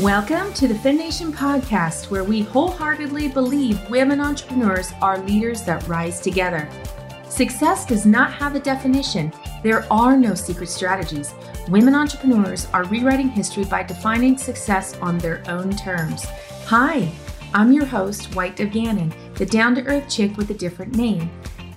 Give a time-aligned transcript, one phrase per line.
[0.00, 6.20] Welcome to the FemNation podcast, where we wholeheartedly believe women entrepreneurs are leaders that rise
[6.20, 6.66] together.
[7.28, 9.30] Success does not have a definition,
[9.62, 11.34] there are no secret strategies.
[11.68, 16.24] Women entrepreneurs are rewriting history by defining success on their own terms.
[16.64, 17.12] Hi,
[17.52, 21.30] I'm your host, White Gannon, the down to earth chick with a different name.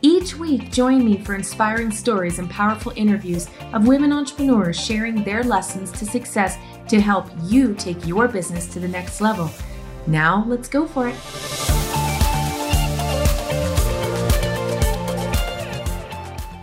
[0.05, 5.43] Each week, join me for inspiring stories and powerful interviews of women entrepreneurs sharing their
[5.45, 9.49] lessons to success to help you take your business to the next level.
[10.07, 11.15] Now, let's go for it.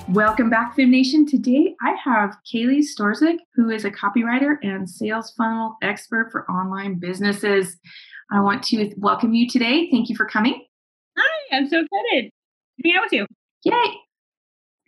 [0.09, 1.25] Welcome back, Fem Nation.
[1.25, 6.99] Today I have Kaylee Storzik, who is a copywriter and sales funnel expert for online
[6.99, 7.79] businesses.
[8.33, 9.89] I want to welcome you today.
[9.89, 10.65] Thank you for coming.
[11.17, 13.27] Hi, I'm so excited to be out with you.
[13.65, 13.95] Yay.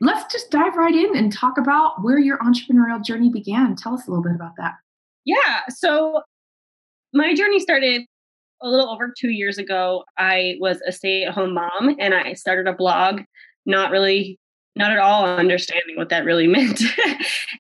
[0.01, 3.77] Let's just dive right in and talk about where your entrepreneurial journey began.
[3.77, 4.75] Tell us a little bit about that.
[5.25, 5.63] Yeah.
[5.69, 6.23] So
[7.13, 8.03] my journey started
[8.63, 10.05] a little over two years ago.
[10.19, 13.23] I was a stay at home mom and I started a blog,
[13.67, 14.39] not really,
[14.77, 16.81] not at all understanding what that really meant.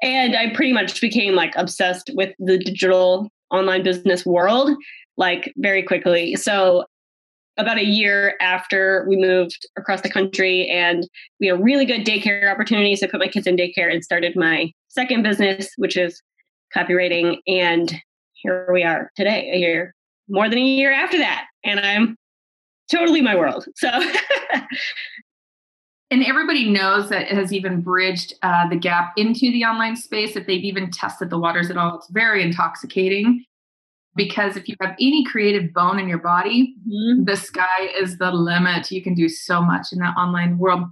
[0.02, 4.70] and I pretty much became like obsessed with the digital online business world
[5.16, 6.36] like very quickly.
[6.36, 6.84] So
[7.58, 11.06] about a year after we moved across the country and
[11.38, 13.02] we had really good daycare opportunities.
[13.02, 16.22] I put my kids in daycare and started my second business, which is
[16.74, 17.38] copywriting.
[17.46, 17.94] And
[18.32, 19.94] here we are today, a year,
[20.28, 21.46] more than a year after that.
[21.64, 22.16] And I'm
[22.90, 23.66] totally my world.
[23.76, 23.88] So.
[26.10, 30.36] and everybody knows that it has even bridged uh, the gap into the online space,
[30.36, 31.96] if they've even tested the waters at all.
[31.96, 33.44] It's very intoxicating
[34.14, 37.24] because if you have any creative bone in your body, mm-hmm.
[37.24, 38.90] the sky is the limit.
[38.90, 40.84] You can do so much in that online world.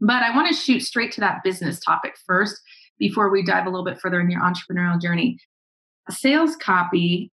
[0.00, 2.60] But I want to shoot straight to that business topic first
[2.98, 5.38] before we dive a little bit further in your entrepreneurial journey.
[6.10, 7.30] Sales copy,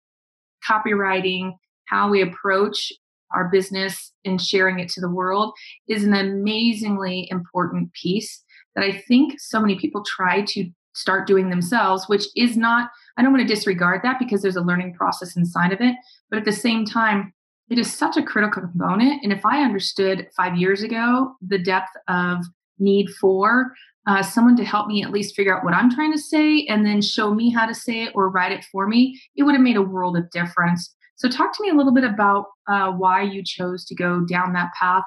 [0.69, 1.53] copywriting,
[1.87, 2.93] how we approach
[3.35, 5.53] our business and sharing it to the world
[5.89, 8.43] is an amazingly important piece
[8.75, 13.23] that I think so many people try to start doing themselves, which is not, I
[13.23, 15.97] don't want to disregard that because there's a learning process inside of it.
[16.31, 17.33] But at the same time,
[17.71, 19.23] it is such a critical component.
[19.23, 22.45] And if I understood five years ago the depth of
[22.79, 23.73] need for
[24.07, 26.85] uh, someone to help me at least figure out what I'm trying to say and
[26.85, 29.63] then show me how to say it or write it for me, it would have
[29.63, 30.95] made a world of difference.
[31.17, 34.53] So, talk to me a little bit about uh, why you chose to go down
[34.55, 35.05] that path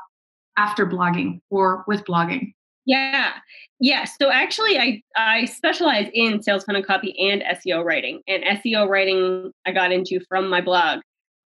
[0.58, 2.53] after blogging or with blogging.
[2.85, 3.34] Yeah.
[3.80, 4.06] Yeah.
[4.06, 8.22] So actually I I specialize in sales funnel copy and SEO writing.
[8.28, 11.02] And SEO writing I got into from my blog.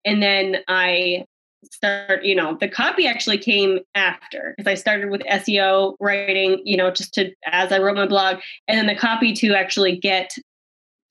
[0.05, 1.25] And then I
[1.65, 6.77] start, you know, the copy actually came after because I started with SEO writing, you
[6.77, 8.39] know, just to as I wrote my blog.
[8.67, 10.31] And then the copy to actually get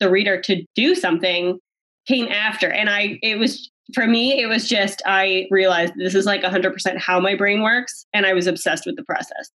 [0.00, 1.58] the reader to do something
[2.06, 2.70] came after.
[2.70, 6.98] And I it was for me, it was just I realized this is like 100%
[6.98, 8.06] how my brain works.
[8.12, 9.50] And I was obsessed with the process.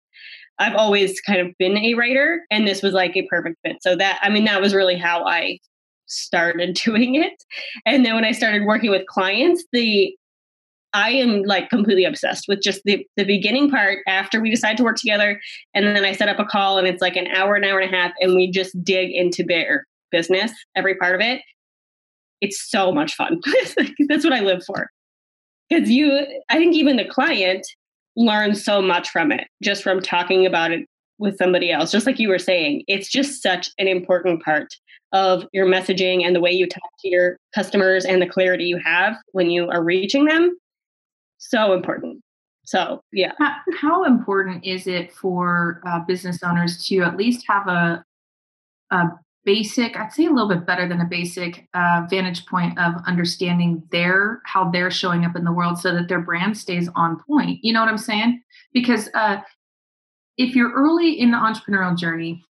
[0.59, 3.77] I've always kind of been a writer, and this was like a perfect fit.
[3.81, 5.59] So that I mean, that was really how I
[6.05, 7.43] started doing it.
[7.85, 10.15] And then when I started working with clients, the
[10.93, 14.83] I am like completely obsessed with just the the beginning part after we decide to
[14.83, 15.39] work together,
[15.73, 17.93] and then I set up a call, and it's like an hour, an hour and
[17.93, 21.41] a half, and we just dig into their business, every part of it.
[22.41, 23.39] It's so much fun.
[24.07, 24.89] That's what I live for.
[25.69, 27.65] Because you, I think even the client
[28.15, 30.85] learns so much from it just from talking about it
[31.17, 31.91] with somebody else.
[31.91, 34.67] Just like you were saying, it's just such an important part
[35.13, 38.79] of your messaging and the way you talk to your customers and the clarity you
[38.83, 40.57] have when you are reaching them.
[41.41, 42.21] So important.
[42.65, 43.31] So, yeah.
[43.39, 48.05] How, how important is it for uh, business owners to at least have a,
[48.91, 49.07] a
[49.43, 53.81] basic i'd say a little bit better than a basic uh, vantage point of understanding
[53.91, 57.57] their how they're showing up in the world so that their brand stays on point
[57.63, 58.39] you know what i'm saying
[58.71, 59.37] because uh,
[60.37, 62.43] if you're early in the entrepreneurial journey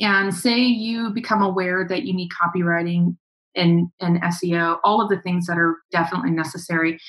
[0.00, 3.16] and say you become aware that you need copywriting
[3.54, 7.00] and, and seo all of the things that are definitely necessary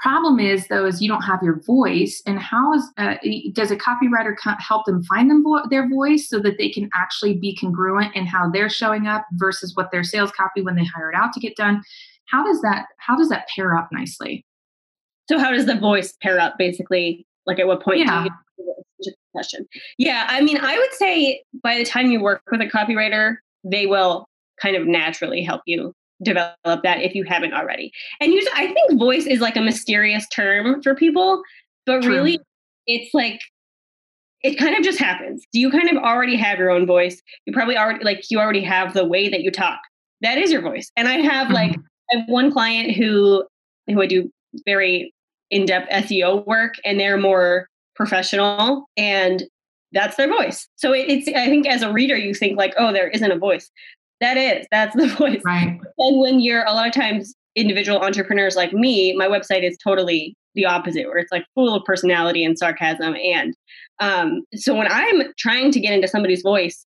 [0.00, 3.16] Problem is, though, is you don't have your voice, and how is uh,
[3.52, 7.36] does a copywriter help them find them vo- their voice so that they can actually
[7.36, 11.10] be congruent in how they're showing up versus what their sales copy when they hire
[11.10, 11.82] it out to get done?
[12.28, 14.46] How does that how does that pair up nicely?
[15.28, 16.56] So, how does the voice pair up?
[16.56, 17.98] Basically, like at what point?
[17.98, 18.26] Yeah.
[19.32, 19.66] question.
[19.98, 23.84] Yeah, I mean, I would say by the time you work with a copywriter, they
[23.84, 24.26] will
[24.62, 27.92] kind of naturally help you develop that if you haven't already.
[28.20, 31.42] And use I think voice is like a mysterious term for people,
[31.86, 32.12] but True.
[32.12, 32.38] really
[32.86, 33.40] it's like
[34.42, 35.44] it kind of just happens.
[35.52, 37.20] Do You kind of already have your own voice.
[37.46, 39.80] You probably already like you already have the way that you talk.
[40.22, 40.90] That is your voice.
[40.96, 41.54] And I have mm-hmm.
[41.54, 41.76] like
[42.12, 43.44] I have one client who
[43.86, 44.30] who I do
[44.64, 45.12] very
[45.50, 49.44] in-depth SEO work, and they're more professional, and
[49.92, 50.68] that's their voice.
[50.76, 53.38] So it, it's I think as a reader, you think like, oh, there isn't a
[53.38, 53.70] voice.
[54.20, 55.42] That is, that's the voice.
[55.44, 55.78] Right.
[55.98, 60.36] And when you're a lot of times individual entrepreneurs like me, my website is totally
[60.54, 63.14] the opposite, where it's like full of personality and sarcasm.
[63.16, 63.54] And
[64.00, 66.86] um, so when I'm trying to get into somebody's voice,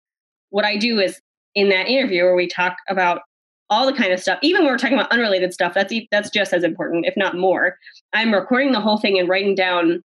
[0.50, 1.20] what I do is
[1.56, 3.22] in that interview where we talk about
[3.70, 6.54] all the kind of stuff, even when we're talking about unrelated stuff, that's that's just
[6.54, 7.78] as important, if not more.
[8.14, 10.04] I'm recording the whole thing and writing down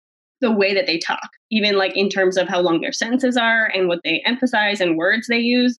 [0.40, 3.66] the way that they talk, even like in terms of how long their sentences are
[3.74, 5.78] and what they emphasize and words they use.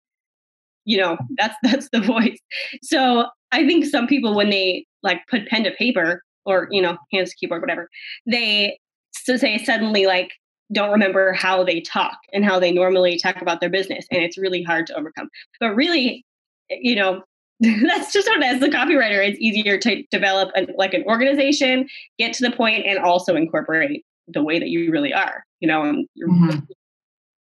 [0.85, 2.39] You know, that's that's the voice.
[2.81, 6.97] So I think some people when they like put pen to paper or you know
[7.11, 7.89] hands to keyboard, whatever,
[8.25, 8.77] they
[9.11, 10.31] so say suddenly like
[10.71, 14.37] don't remember how they talk and how they normally talk about their business and it's
[14.37, 15.29] really hard to overcome
[15.59, 16.25] but really
[16.69, 17.21] you know
[17.59, 21.87] that's just what as the copywriter it's easier to develop an, like an organization
[22.17, 25.83] get to the point and also incorporate the way that you really are you know
[25.83, 26.49] and, mm-hmm.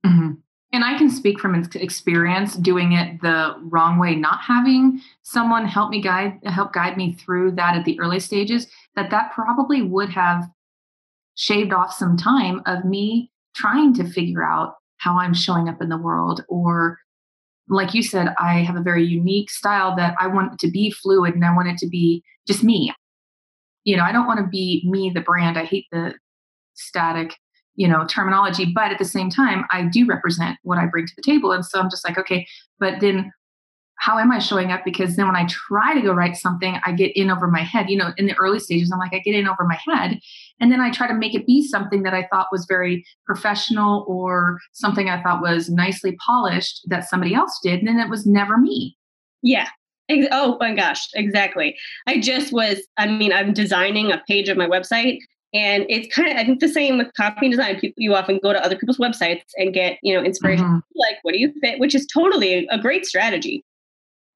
[0.06, 0.31] Mm-hmm.
[0.73, 5.89] And i can speak from experience doing it the wrong way not having someone help
[5.89, 10.09] me guide help guide me through that at the early stages that that probably would
[10.09, 10.43] have
[11.35, 15.89] shaved off some time of me trying to figure out how I'm showing up in
[15.89, 16.43] the world.
[16.47, 16.97] Or,
[17.67, 21.35] like you said, I have a very unique style that I want to be fluid
[21.35, 22.93] and I want it to be just me.
[23.83, 25.57] You know, I don't want to be me, the brand.
[25.57, 26.13] I hate the
[26.73, 27.35] static,
[27.75, 31.13] you know, terminology, but at the same time, I do represent what I bring to
[31.15, 31.51] the table.
[31.51, 32.47] And so I'm just like, okay,
[32.79, 33.31] but then
[33.99, 34.81] how am I showing up?
[34.83, 37.89] Because then when I try to go write something, I get in over my head.
[37.89, 40.19] You know, in the early stages, I'm like, I get in over my head.
[40.59, 44.03] And then I try to make it be something that I thought was very professional
[44.07, 47.79] or something I thought was nicely polished that somebody else did.
[47.79, 48.97] And then it was never me.
[49.41, 49.67] Yeah.
[50.09, 51.75] Oh my gosh, exactly.
[52.05, 55.19] I just was, I mean, I'm designing a page of my website
[55.53, 57.79] and it's kind of, I think the same with copy and design.
[57.79, 60.65] People, you often go to other people's websites and get, you know, inspiration.
[60.65, 60.79] Mm-hmm.
[60.95, 61.79] Like, what do you fit?
[61.79, 63.63] Which is totally a great strategy.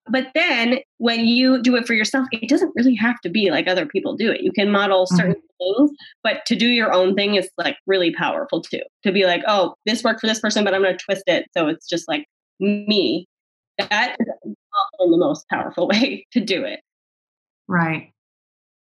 [0.09, 3.67] But then when you do it for yourself, it doesn't really have to be like
[3.67, 4.41] other people do it.
[4.41, 5.15] You can model mm-hmm.
[5.15, 5.83] certain mm-hmm.
[5.85, 5.91] things,
[6.23, 8.81] but to do your own thing is like really powerful too.
[9.03, 11.47] To be like, oh, this worked for this person, but I'm going to twist it.
[11.57, 12.25] So it's just like
[12.59, 13.27] me.
[13.77, 14.55] That is
[14.99, 16.79] the most powerful way to do it.
[17.67, 18.13] Right.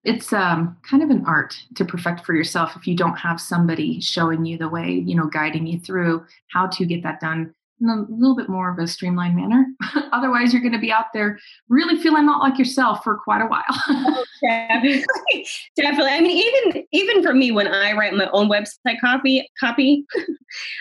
[0.07, 3.99] It's um, kind of an art to perfect for yourself if you don't have somebody
[3.99, 7.89] showing you the way, you know, guiding you through how to get that done in
[7.89, 9.65] a little bit more of a streamlined manner.
[10.13, 11.37] Otherwise, you're going to be out there
[11.69, 13.63] really feeling not like yourself for quite a while.
[13.69, 15.03] oh, definitely.
[15.75, 16.11] definitely.
[16.11, 20.05] I mean, even even for me, when I write my own website copy, copy,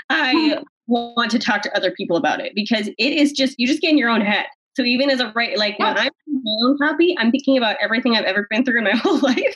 [0.08, 3.80] I want to talk to other people about it because it is just you just
[3.80, 4.46] get in your own head.
[4.76, 5.94] So even as a writer, like yeah.
[5.94, 6.12] when I'm
[6.46, 9.54] my own copy, I'm thinking about everything I've ever been through in my whole life,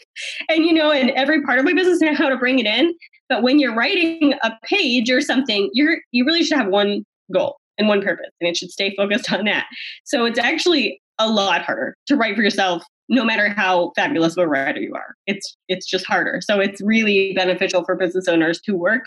[0.48, 2.94] and you know, in every part of my business and how to bring it in.
[3.28, 7.56] But when you're writing a page or something, you're you really should have one goal
[7.78, 9.66] and one purpose, and it should stay focused on that.
[10.04, 14.44] So it's actually a lot harder to write for yourself, no matter how fabulous of
[14.44, 15.14] a writer you are.
[15.26, 16.40] It's it's just harder.
[16.42, 19.04] So it's really beneficial for business owners to work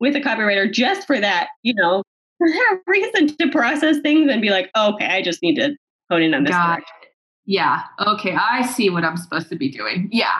[0.00, 2.02] with a copywriter just for that, you know,
[2.86, 5.76] reason to process things and be like, oh, okay, I just need to
[6.10, 6.52] hone in on this.
[7.50, 7.82] Yeah.
[8.06, 8.36] Okay.
[8.36, 10.08] I see what I'm supposed to be doing.
[10.12, 10.38] Yeah.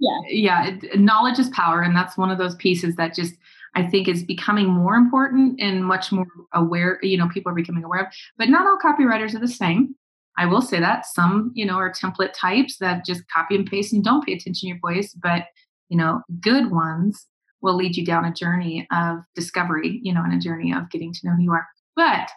[0.00, 0.18] Yeah.
[0.28, 0.76] Yeah.
[0.96, 1.80] Knowledge is power.
[1.80, 3.34] And that's one of those pieces that just
[3.76, 7.84] I think is becoming more important and much more aware, you know, people are becoming
[7.84, 8.06] aware of.
[8.36, 9.94] But not all copywriters are the same.
[10.38, 13.92] I will say that some, you know, are template types that just copy and paste
[13.92, 15.44] and don't pay attention to your voice, but
[15.88, 17.26] you know, good ones
[17.62, 21.12] will lead you down a journey of discovery, you know, and a journey of getting
[21.12, 21.68] to know who you are.
[21.94, 22.28] But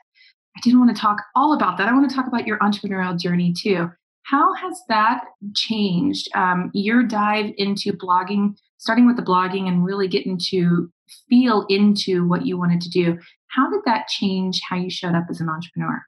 [0.56, 1.90] I didn't want to talk all about that.
[1.90, 3.90] I want to talk about your entrepreneurial journey too.
[4.26, 10.08] How has that changed um, your dive into blogging, starting with the blogging and really
[10.08, 10.92] getting to
[11.30, 13.18] feel into what you wanted to do.
[13.48, 16.02] How did that change how you showed up as an entrepreneur?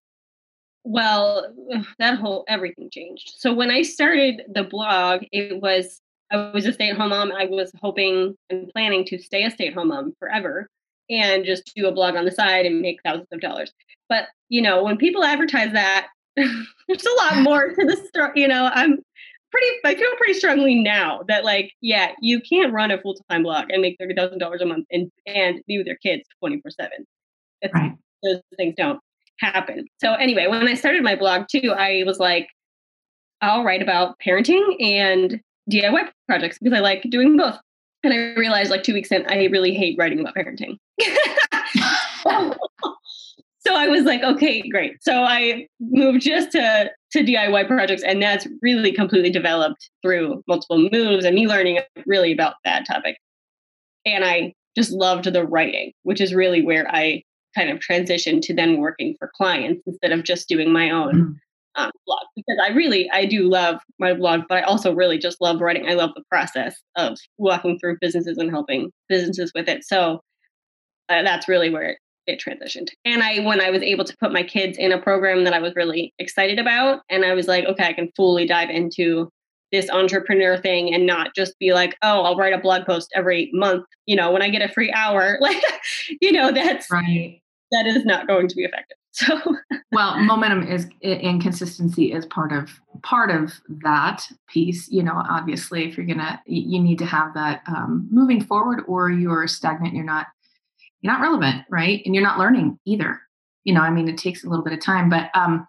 [0.84, 1.54] Well,
[2.00, 3.34] that whole everything changed.
[3.38, 7.32] So when I started the blog, it was I was a stay-at-home mom.
[7.32, 10.68] I was hoping and planning to stay a stay-at-home mom forever
[11.10, 13.72] and just do a blog on the side and make thousands of dollars.
[14.10, 16.08] But you know, when people advertise that,
[16.88, 18.32] there's a lot more to the story.
[18.36, 19.00] You know, I'm
[19.52, 23.70] pretty I feel pretty strongly now that like, yeah, you can't run a full-time blog
[23.70, 27.06] and make thirty thousand dollars a month and and be with your kids 24 7
[27.74, 27.94] right.
[28.24, 29.00] those things don't
[29.40, 29.86] happen.
[30.00, 32.48] So anyway, when I started my blog too, I was like,
[33.42, 37.60] I'll write about parenting and DIY projects because I like doing both.
[38.04, 40.78] And I realized like two weeks in, I really hate writing about parenting.
[43.66, 44.94] so I was like, okay, great.
[45.02, 50.90] So I moved just to to DIY projects, and that's really completely developed through multiple
[50.92, 53.18] moves and me learning really about that topic.
[54.06, 57.24] And I just loved the writing, which is really where I
[57.56, 61.36] kind of transitioned to then working for clients instead of just doing my own mm.
[61.82, 65.42] um, blog because I really I do love my blog, but I also really just
[65.42, 65.88] love writing.
[65.88, 69.86] I love the process of walking through businesses and helping businesses with it.
[69.86, 70.22] So
[71.10, 72.90] uh, that's really where it, it transitioned.
[73.04, 75.60] And I when I was able to put my kids in a program that I
[75.60, 79.30] was really excited about, and I was like, okay, I can fully dive into
[79.72, 83.50] this entrepreneur thing and not just be like, oh, I'll write a blog post every
[83.54, 85.38] month, you know, when I get a free hour.
[85.42, 85.62] Like,
[86.22, 87.42] you know, that's right
[87.72, 88.98] that is not going to be effective.
[89.18, 89.40] So
[89.94, 92.70] well, momentum is and consistency is part of
[93.02, 94.92] part of that piece.
[94.92, 99.10] You know, obviously, if you're gonna, you need to have that um, moving forward, or
[99.10, 99.96] you're stagnant.
[99.96, 100.28] You're not
[101.06, 102.02] you're not relevant, right?
[102.04, 103.22] And you're not learning either.
[103.64, 105.68] You know, I mean, it takes a little bit of time, but um,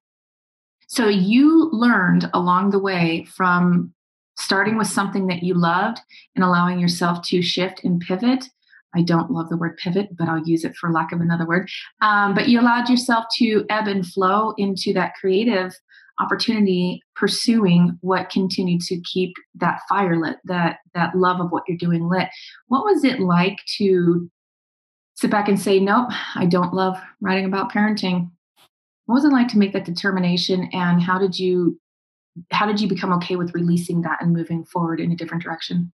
[0.89, 3.93] so you learned along the way from
[4.39, 6.01] starting with something that you loved
[6.35, 8.49] and allowing yourself to shift and pivot
[8.95, 11.69] I don't love the word pivot, but I'll use it for lack of another word.
[12.01, 15.75] Um, but you allowed yourself to ebb and flow into that creative
[16.19, 21.77] opportunity, pursuing what continued to keep that fire lit, that that love of what you're
[21.77, 22.29] doing lit.
[22.69, 24.31] What was it like to
[25.17, 28.31] sit back and say, "Nope, I don't love writing about parenting"?
[29.07, 31.81] What was it like to make that determination, and how did you
[32.53, 35.93] how did you become okay with releasing that and moving forward in a different direction?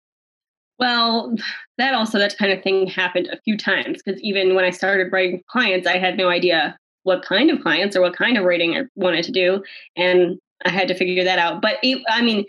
[0.80, 1.36] Well,
[1.78, 5.12] that also that kind of thing happened a few times because even when I started
[5.12, 8.78] writing clients, I had no idea what kind of clients or what kind of writing
[8.78, 9.64] I wanted to do,
[9.98, 11.62] and I had to figure that out.
[11.62, 12.46] But it, I mean,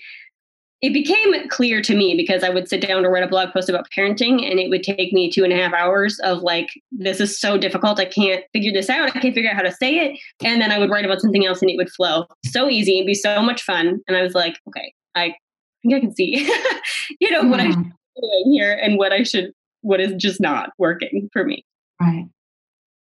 [0.83, 3.69] it became clear to me because I would sit down to write a blog post
[3.69, 7.21] about parenting, and it would take me two and a half hours of like, this
[7.21, 8.01] is so difficult.
[8.01, 9.15] I can't figure this out.
[9.15, 10.19] I can't figure out how to say it.
[10.45, 13.07] And then I would write about something else, and it would flow so easy and
[13.07, 14.01] be so much fun.
[14.09, 15.35] And I was like, okay, I
[15.83, 16.51] think I can see,
[17.21, 20.71] you know, what I mm-hmm doing here and what I should, what is just not
[20.79, 21.65] working for me.
[22.01, 22.27] Right.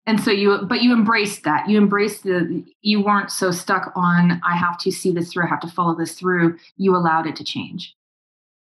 [0.07, 1.69] And so you, but you embraced that.
[1.69, 5.49] You embraced the, you weren't so stuck on, I have to see this through, I
[5.49, 6.59] have to follow this through.
[6.77, 7.95] You allowed it to change.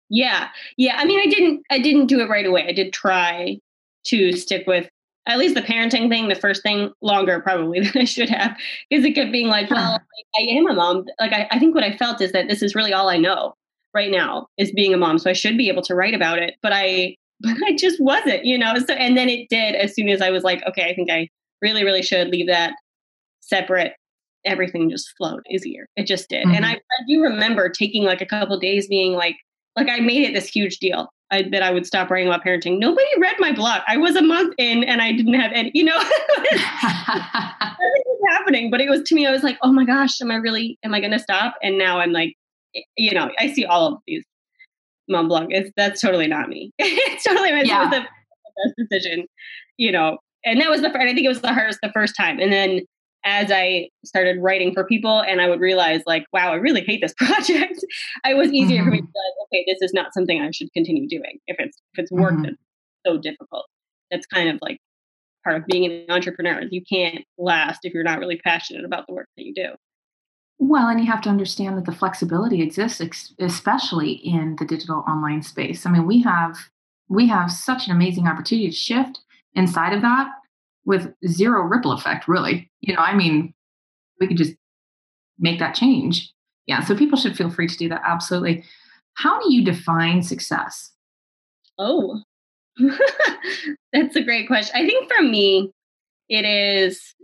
[0.10, 0.48] Yeah.
[0.78, 0.96] Yeah.
[0.98, 2.66] I mean, I didn't, I didn't do it right away.
[2.68, 3.60] I did try
[4.06, 4.90] to stick with
[5.28, 8.58] at least the parenting thing, the first thing longer probably than I should have,
[8.90, 10.00] because it kept being like, well,
[10.40, 11.06] I am a mom.
[11.20, 13.54] Like, I, I think what I felt is that this is really all I know
[13.94, 15.20] right now is being a mom.
[15.20, 18.46] So I should be able to write about it, but I but I just wasn't,
[18.46, 18.76] you know.
[18.80, 21.30] So and then it did as soon as I was like, okay, I think I
[21.62, 22.74] really, really should leave that
[23.42, 23.94] separate.
[24.46, 25.88] Everything just flowed easier.
[25.96, 26.46] It just did.
[26.46, 26.56] Mm-hmm.
[26.56, 29.36] And I, I do remember taking like a couple days being like,
[29.76, 31.10] like I made it this huge deal.
[31.30, 32.80] I, that I would stop writing about parenting.
[32.80, 33.82] Nobody read my blog.
[33.86, 36.62] I was a month in and I didn't have any, you know, nothing
[38.06, 38.72] was happening.
[38.72, 40.94] But it was to me, I was like, oh my gosh, am I really, am
[40.94, 41.56] I going to stop?
[41.62, 42.38] And now I'm like,
[42.96, 44.24] you know, I see all of these
[45.08, 45.48] mom blog.
[45.50, 46.72] It's that's totally not me.
[46.80, 47.90] it's totally yeah.
[47.90, 49.28] the, best decision,
[49.78, 50.18] you know.
[50.46, 51.02] And that was the first.
[51.02, 52.40] I think it was the hardest the first time.
[52.40, 52.82] And then
[53.26, 57.02] as I started writing for people and I would realize like, wow, I really hate
[57.02, 57.84] this project.
[58.26, 58.86] it was easier mm-hmm.
[58.86, 59.06] for me mm-hmm.
[59.06, 62.12] to like, okay, this is not something I should continue doing if it's if it's
[62.12, 62.44] work mm-hmm.
[62.44, 62.58] that's
[63.06, 63.66] so difficult.
[64.12, 64.80] That's kind of like
[65.44, 66.62] part of being an entrepreneur.
[66.70, 69.72] You can't last if you're not really passionate about the work that you do.
[70.60, 75.44] Well, and you have to understand that the flexibility exists, especially in the digital online
[75.44, 75.86] space.
[75.86, 76.58] I mean, we have
[77.10, 79.20] we have such an amazing opportunity to shift
[79.54, 80.28] inside of that
[80.86, 82.70] with zero ripple effect, really.
[82.82, 83.54] You know, I mean,
[84.20, 84.56] we could just
[85.40, 86.32] make that change.
[86.66, 88.02] Yeah, so people should feel free to do that.
[88.06, 88.64] Absolutely.
[89.14, 90.92] How do you define success?
[91.78, 92.22] Oh,
[93.94, 94.76] that's a great question.
[94.76, 95.72] I think for me,
[96.30, 97.16] it is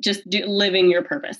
[0.00, 1.38] just do, living your purpose.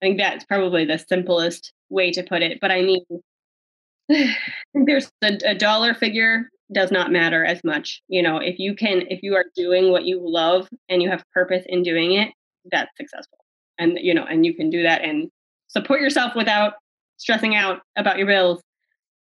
[0.00, 2.58] I think that's probably the simplest way to put it.
[2.60, 3.04] But I mean,
[4.10, 4.36] I
[4.72, 8.02] think there's a, a dollar figure does not matter as much.
[8.08, 11.24] You know, if you can, if you are doing what you love and you have
[11.32, 12.32] purpose in doing it,
[12.70, 13.38] that's successful.
[13.78, 15.30] And, you know, and you can do that and
[15.68, 16.74] support yourself without
[17.16, 18.60] stressing out about your bills.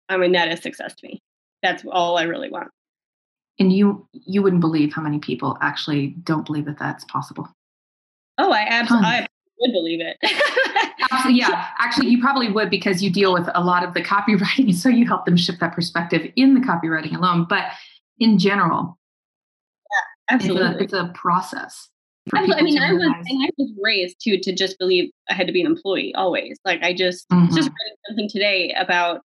[0.08, 1.22] I mean, that is success to me.
[1.62, 2.70] That's all I really want.
[3.60, 7.48] And you, you wouldn't believe how many people actually don't believe that that's possible.
[8.38, 9.28] Oh, I absolutely,
[9.60, 10.18] would believe it.
[11.28, 11.68] Yeah.
[11.80, 15.08] Actually, you probably would because you deal with a lot of the copywriting, so you
[15.08, 17.46] help them shift that perspective in the copywriting alone.
[17.50, 17.66] But
[18.20, 18.98] in general,
[19.92, 21.90] yeah, absolutely, it's a, it's a process.
[22.34, 25.54] I mean, I was and I was raised too to just believe I had to
[25.54, 26.60] be an employee always.
[26.64, 27.56] Like I just mm-hmm.
[27.56, 29.22] just reading something today about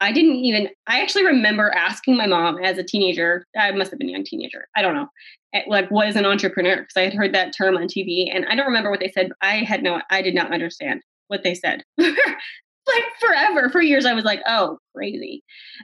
[0.00, 3.98] I didn't even, I actually remember asking my mom as a teenager, I must have
[3.98, 5.08] been a young teenager, I don't know,
[5.54, 6.76] eh, like, what is an entrepreneur?
[6.76, 9.30] Because I had heard that term on TV and I don't remember what they said.
[9.40, 11.84] I had no, I did not understand what they said.
[11.98, 15.42] like forever, for years, I was like, oh, crazy.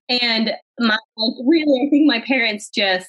[0.08, 3.08] And my, like, really, I think my parents just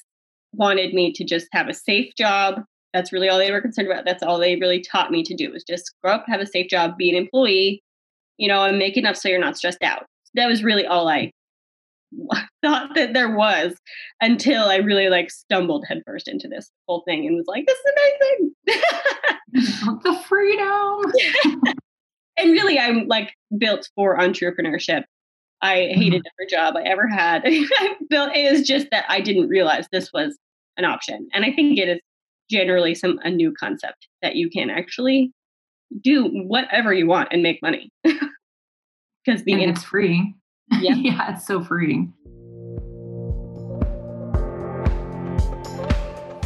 [0.54, 2.62] wanted me to just have a safe job.
[2.94, 4.04] That's really all they were concerned about.
[4.04, 6.68] That's all they really taught me to do was just grow up, have a safe
[6.68, 7.82] job, be an employee,
[8.36, 11.32] you know, and make enough so you're not stressed out that was really all I
[12.62, 13.74] thought that there was
[14.20, 17.92] until I really like stumbled headfirst into this whole thing and was like, this is
[19.52, 20.00] amazing.
[20.02, 21.74] the freedom.
[22.36, 25.04] and really, I'm like built for entrepreneurship.
[25.62, 26.40] I hated mm-hmm.
[26.40, 27.42] every job I ever had.
[27.46, 30.36] I built it was just that I didn't realize this was
[30.76, 31.28] an option.
[31.32, 32.00] And I think it is
[32.50, 35.32] generally some a new concept that you can actually
[36.02, 37.90] do whatever you want and make money
[39.24, 40.34] because the it's free.
[40.80, 40.94] Yeah.
[40.94, 42.14] yeah, it's so freeing.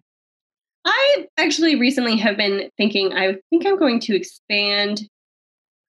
[0.84, 5.02] I actually recently have been thinking, I think I'm going to expand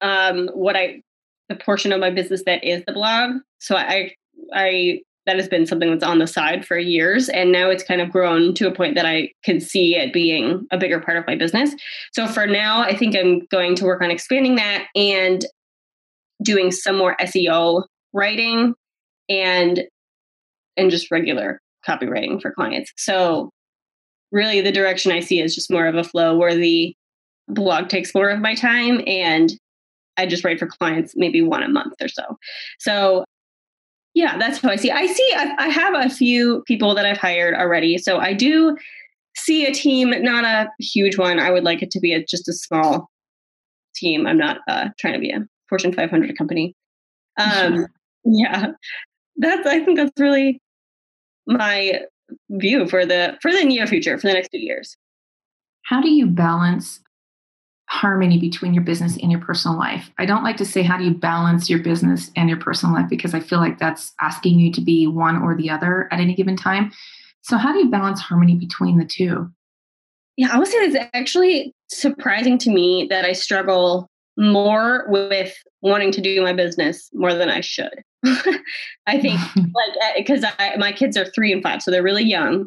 [0.02, 1.02] um, what I,
[1.50, 3.32] the portion of my business that is the blog.
[3.60, 4.14] So I,
[4.54, 7.30] I, that has been something that's on the side for years.
[7.30, 10.68] And now it's kind of grown to a point that I can see it being
[10.72, 11.74] a bigger part of my business.
[12.14, 15.44] So for now, I think I'm going to work on expanding that and
[16.44, 18.76] doing some more SEO writing
[19.30, 19.84] and
[20.78, 22.92] and just regular copywriting for clients.
[22.98, 23.50] So
[24.32, 26.96] really the direction I see is just more of a flow where the
[27.48, 29.52] blog takes more of my time and
[30.18, 32.38] I just write for clients maybe one a month or so.
[32.80, 33.26] So
[34.14, 34.92] yeah, that's how I see.
[34.92, 37.98] I see I, I have a few people that I've hired already.
[37.98, 38.78] So I do
[39.36, 41.40] see a team, not a huge one.
[41.40, 43.10] I would like it to be a, just a small
[43.94, 44.26] team.
[44.26, 46.76] I'm not uh, trying to be a Fortune 500 company.
[47.38, 47.88] Um,
[48.24, 48.68] yeah,
[49.36, 50.62] that's I think that's really
[51.48, 52.02] my
[52.50, 54.98] view for the for the near future for the next two years.
[55.84, 57.02] How do you balance
[57.88, 60.10] harmony between your business and your personal life?
[60.18, 63.10] I don't like to say how do you balance your business and your personal life
[63.10, 66.34] because i feel like that's asking you to be one or the other at any
[66.34, 66.92] given time.
[67.42, 69.52] So how do you balance harmony between the two?
[70.38, 76.12] Yeah i would say it's actually surprising to me that i struggle more with wanting
[76.12, 78.02] to do my business more than I should.
[79.08, 80.44] I think like because
[80.78, 82.66] my kids are 3 and 5 so they're really young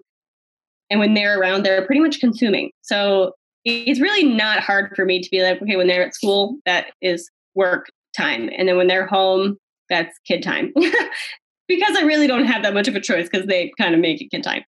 [0.90, 2.70] and when they're around they're pretty much consuming.
[2.82, 3.32] So
[3.64, 6.86] it's really not hard for me to be like okay when they're at school that
[7.02, 9.56] is work time and then when they're home
[9.88, 10.72] that's kid time.
[11.68, 14.20] because I really don't have that much of a choice because they kind of make
[14.22, 14.64] it kid time.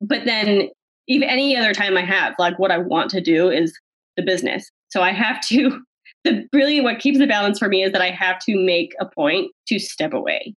[0.00, 0.68] But then
[1.08, 3.78] even any other time I have like what I want to do is
[4.16, 4.70] the business.
[4.88, 5.82] So I have to
[6.26, 9.06] the really what keeps the balance for me is that I have to make a
[9.06, 10.54] point to step away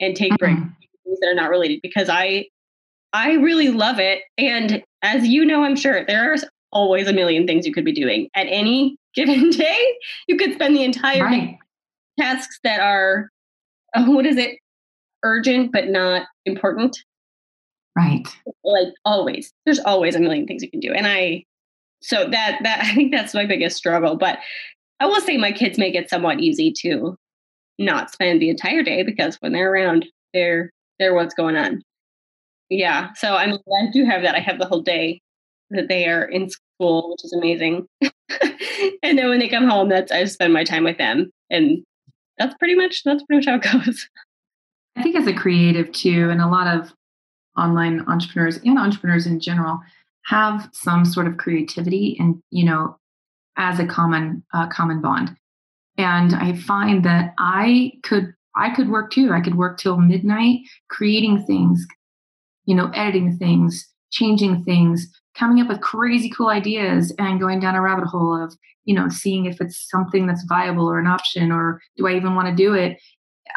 [0.00, 0.68] and take breaks mm-hmm.
[1.04, 2.46] things that are not related because I
[3.12, 4.22] I really love it.
[4.38, 8.28] And as you know, I'm sure there's always a million things you could be doing
[8.34, 9.94] at any given day.
[10.28, 11.40] You could spend the entire right.
[11.40, 11.58] day
[12.18, 13.28] tasks that are
[13.94, 14.58] uh, what is it
[15.24, 16.98] urgent but not important
[17.96, 18.26] right
[18.64, 21.42] like always there's always a million things you can do and i
[22.00, 24.38] so that that i think that's my biggest struggle but
[25.02, 27.16] I will say my kids make it somewhat easy to
[27.76, 31.82] not spend the entire day because when they're around, they're they're what's going on.
[32.70, 33.12] Yeah.
[33.14, 34.36] So I mean I do have that.
[34.36, 35.20] I have the whole day
[35.70, 37.84] that they are in school, which is amazing.
[39.02, 41.82] and then when they come home, that's I spend my time with them, and
[42.38, 44.08] that's pretty much that's pretty much how it goes.
[44.94, 46.92] I think as a creative too, and a lot of
[47.58, 49.80] online entrepreneurs and entrepreneurs in general
[50.26, 52.96] have some sort of creativity and you know
[53.56, 55.36] as a common uh, common bond.
[55.98, 59.30] And i find that i could i could work too.
[59.32, 61.86] I could work till midnight creating things
[62.64, 67.74] you know editing things changing things coming up with crazy cool ideas and going down
[67.74, 71.50] a rabbit hole of you know seeing if it's something that's viable or an option
[71.50, 72.98] or do i even want to do it?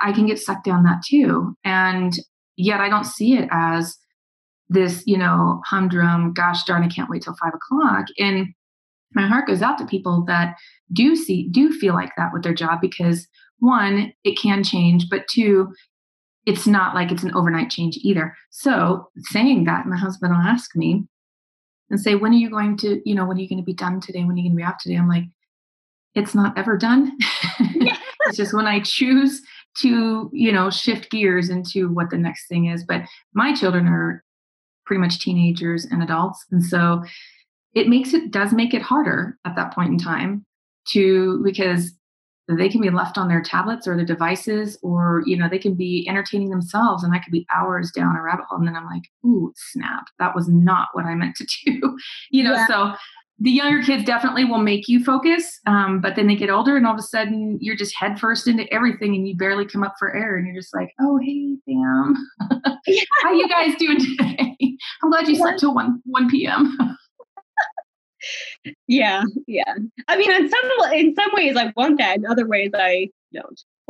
[0.01, 1.55] I can get sucked down that too.
[1.63, 2.13] And
[2.57, 3.97] yet i don't see it as
[4.69, 8.05] this you know humdrum gosh darn i can't wait till five o'clock.
[8.17, 8.47] And
[9.15, 10.55] my heart goes out to people that
[10.93, 13.27] do see do feel like that with their job because
[13.59, 15.73] one it can change but two
[16.45, 18.35] it's not like it's an overnight change either.
[18.51, 21.03] So saying that my husband will ask me
[21.89, 23.73] and say when are you going to you know when are you going to be
[23.73, 24.23] done today?
[24.23, 24.95] When are you going to be off today?
[24.95, 25.25] I'm like
[26.13, 27.17] it's not ever done.
[28.27, 29.39] It's just when i choose
[29.77, 32.83] to you know shift gears into what the next thing is.
[32.83, 34.23] But my children are
[34.85, 36.43] pretty much teenagers and adults.
[36.51, 37.03] And so
[37.75, 40.45] it makes it does make it harder at that point in time
[40.87, 41.91] to because
[42.47, 45.75] they can be left on their tablets or their devices or you know they can
[45.75, 48.85] be entertaining themselves and that could be hours down a rabbit hole and then i'm
[48.85, 50.05] like ooh snap.
[50.19, 51.97] That was not what i meant to do.
[52.31, 52.67] You know yeah.
[52.67, 52.93] so
[53.39, 56.87] the younger kids definitely will make you focus um, but then they get older and
[56.87, 59.95] all of a sudden you're just head first into everything and you barely come up
[59.99, 62.15] for air and you're just like oh hey fam.
[63.23, 64.55] How you guys doing today?
[65.03, 66.97] I'm glad you slept till 1 1 p.m
[68.87, 69.73] yeah, yeah.
[70.07, 72.17] I mean, in some in some ways, I want that.
[72.17, 73.63] In other ways, I don't.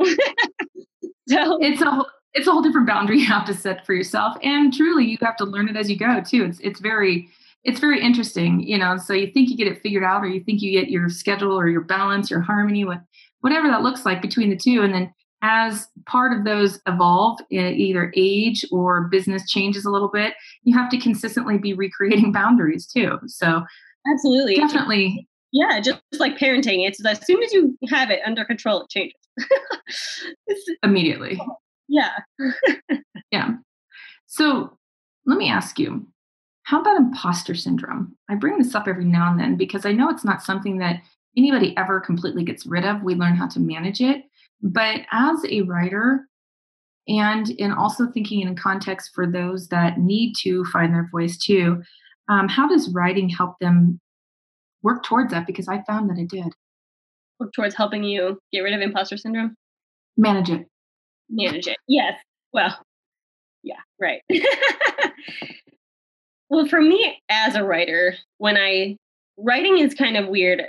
[1.28, 4.72] so it's a it's a whole different boundary you have to set for yourself, and
[4.72, 6.44] truly, you have to learn it as you go too.
[6.44, 7.28] It's it's very
[7.64, 8.96] it's very interesting, you know.
[8.96, 11.58] So you think you get it figured out, or you think you get your schedule
[11.58, 12.98] or your balance, your harmony with
[13.40, 18.12] whatever that looks like between the two, and then as part of those evolve, either
[18.16, 23.18] age or business changes a little bit, you have to consistently be recreating boundaries too.
[23.26, 23.62] So
[24.12, 24.56] Absolutely.
[24.56, 25.28] Definitely.
[25.52, 26.86] Yeah, just like parenting.
[26.86, 29.16] It's as soon as you have it under control, it changes.
[30.82, 31.40] Immediately.
[31.88, 32.10] Yeah.
[33.30, 33.50] yeah.
[34.26, 34.76] So
[35.24, 36.04] let me ask you
[36.64, 38.16] how about imposter syndrome?
[38.28, 41.00] I bring this up every now and then because I know it's not something that
[41.36, 43.04] anybody ever completely gets rid of.
[43.04, 44.24] We learn how to manage it.
[44.60, 46.26] But as a writer,
[47.06, 51.82] and in also thinking in context for those that need to find their voice too,
[52.28, 54.00] um, how does writing help them
[54.82, 55.46] work towards that?
[55.46, 56.52] Because I found that it did.
[57.38, 59.54] Work towards helping you get rid of imposter syndrome?
[60.16, 60.66] Manage it.
[61.28, 61.76] Manage it.
[61.88, 62.14] Yes.
[62.52, 62.78] Well,
[63.62, 64.22] yeah, right.
[66.48, 68.96] well, for me as a writer, when I
[69.36, 70.62] writing is kind of weird,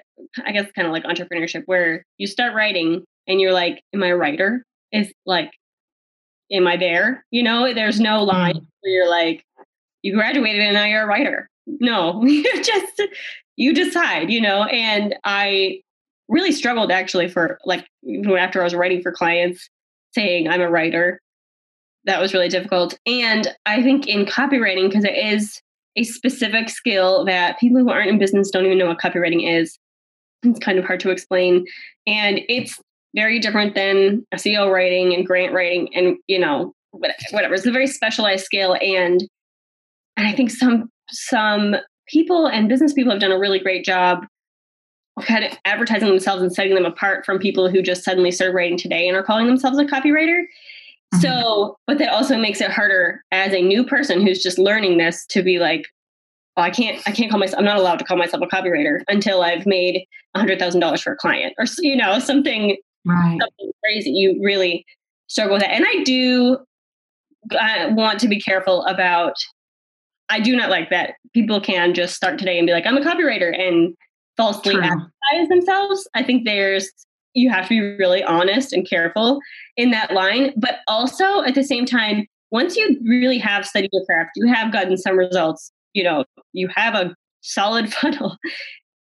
[0.43, 4.07] I guess kind of like entrepreneurship, where you start writing and you're like, Am I
[4.07, 4.63] a writer?
[4.91, 5.51] Is like,
[6.51, 7.23] Am I there?
[7.31, 8.65] You know, there's no line mm.
[8.81, 9.43] where you're like,
[10.07, 11.49] you graduated and now you're a writer.
[11.65, 13.01] No, you just
[13.57, 14.63] you decide, you know.
[14.63, 15.81] And I
[16.29, 19.69] really struggled actually for like even after I was writing for clients,
[20.13, 21.19] saying I'm a writer.
[22.05, 22.97] That was really difficult.
[23.05, 25.61] And I think in copywriting, because it is
[25.97, 29.77] a specific skill that people who aren't in business don't even know what copywriting is.
[30.43, 31.65] It's kind of hard to explain.
[32.05, 32.79] And it's
[33.13, 37.55] very different than SEO writing and grant writing and, you know, whatever.
[37.55, 38.77] It's a very specialized skill.
[38.81, 39.27] And
[40.17, 41.75] and I think some some
[42.07, 44.25] people and business people have done a really great job
[45.21, 48.77] kind of advertising themselves and setting them apart from people who just suddenly started writing
[48.77, 50.43] today and are calling themselves a copywriter.
[51.13, 51.19] Mm-hmm.
[51.19, 55.25] So, but that also makes it harder as a new person who's just learning this
[55.27, 55.87] to be like,
[56.55, 59.01] well, I can't, I can't call myself, I'm not allowed to call myself a copywriter
[59.07, 63.39] until I've made a hundred thousand dollars for a client or, you know, something, right.
[63.41, 64.11] something crazy.
[64.11, 64.85] You really
[65.27, 65.71] struggle with that.
[65.71, 66.57] And I do
[67.51, 69.33] uh, want to be careful about
[70.29, 73.01] I do not like that people can just start today and be like, I'm a
[73.01, 73.95] copywriter and
[74.35, 74.83] falsely True.
[74.83, 76.07] advertise themselves.
[76.13, 76.89] I think there's,
[77.33, 79.39] you have to be really honest and careful
[79.75, 80.53] in that line.
[80.57, 84.71] But also at the same time, once you really have studied your craft, you have
[84.71, 88.37] gotten some results, you know, you have a solid funnel,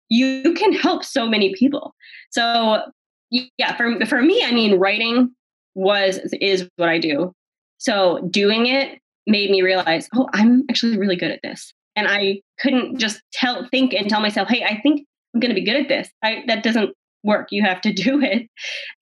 [0.09, 1.95] you can help so many people.
[2.31, 2.83] So
[3.31, 5.35] yeah, for, for me, I mean, writing
[5.75, 7.33] was, is what I do.
[7.79, 11.73] So doing it made me realize, oh, I'm actually really good at this.
[11.95, 15.61] And I couldn't just tell, think and tell myself, hey, I think I'm going to
[15.61, 16.09] be good at this.
[16.23, 17.49] I, that doesn't work.
[17.51, 18.49] You have to do it,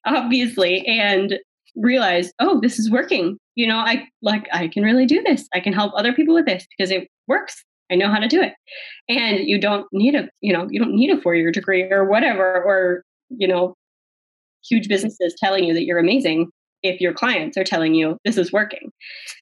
[0.06, 1.38] obviously, and
[1.76, 3.38] realize, oh, this is working.
[3.54, 5.48] You know, I like, I can really do this.
[5.54, 7.64] I can help other people with this because it works.
[7.90, 8.54] I know how to do it.
[9.08, 12.62] And you don't need a, you know, you don't need a four-year degree or whatever,
[12.62, 13.74] or, you know,
[14.68, 16.50] huge businesses telling you that you're amazing
[16.82, 18.90] if your clients are telling you this is working.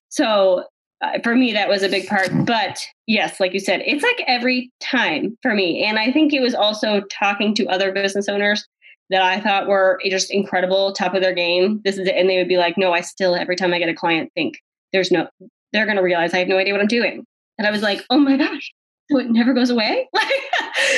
[0.09, 0.65] So
[1.01, 2.29] uh, for me, that was a big part.
[2.45, 5.83] But yes, like you said, it's like every time for me.
[5.83, 8.67] And I think it was also talking to other business owners
[9.09, 11.81] that I thought were just incredible, top of their game.
[11.83, 12.15] This is it.
[12.15, 14.61] And they would be like, no, I still, every time I get a client, think
[14.93, 15.27] there's no,
[15.73, 17.25] they're going to realize I have no idea what I'm doing.
[17.57, 18.71] And I was like, oh my gosh,
[19.11, 20.07] so it never goes away?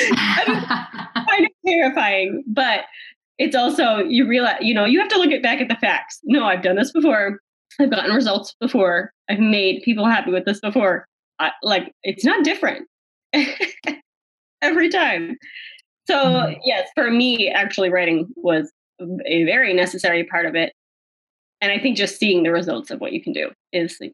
[0.04, 2.44] Like, I mean, kind of terrifying.
[2.46, 2.84] But
[3.38, 6.20] it's also, you realize, you know, you have to look at back at the facts.
[6.24, 7.40] No, I've done this before.
[7.80, 9.12] I've gotten results before.
[9.28, 11.06] I've made people happy with this before.
[11.38, 12.88] I, like, it's not different
[14.62, 15.36] every time.
[16.06, 16.60] So, mm-hmm.
[16.64, 18.70] yes, for me, actually, writing was
[19.26, 20.72] a very necessary part of it.
[21.60, 24.12] And I think just seeing the results of what you can do is the,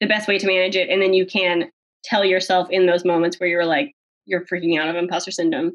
[0.00, 0.88] the best way to manage it.
[0.88, 1.70] And then you can
[2.04, 3.92] tell yourself in those moments where you're like,
[4.26, 5.72] you're freaking out of imposter syndrome.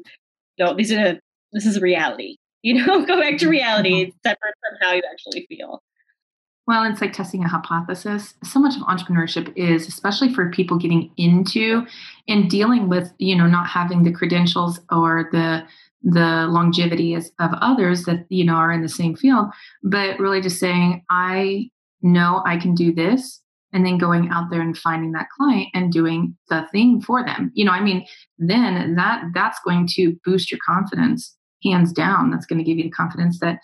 [0.58, 1.20] No, these are the,
[1.52, 2.36] this is reality.
[2.60, 3.50] You know, go back to mm-hmm.
[3.50, 3.92] reality.
[3.92, 4.08] Mm-hmm.
[4.08, 5.80] It's separate from how you actually feel.
[6.68, 8.34] Well, it's like testing a hypothesis.
[8.44, 11.86] So much of entrepreneurship is, especially for people getting into
[12.28, 15.64] and dealing with, you know, not having the credentials or the
[16.02, 19.46] the longevity of others that you know are in the same field,
[19.82, 21.70] but really just saying, I
[22.02, 23.40] know I can do this,
[23.72, 27.50] and then going out there and finding that client and doing the thing for them.
[27.54, 32.30] You know, I mean, then that that's going to boost your confidence hands down.
[32.30, 33.60] That's going to give you the confidence that